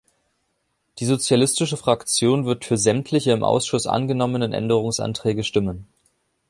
[0.97, 5.85] Die Sozialistische Fraktion wird für sämtliche im Ausschuss angenommenen Änderungsanträge stimmen.